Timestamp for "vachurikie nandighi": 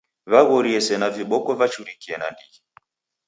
1.59-2.59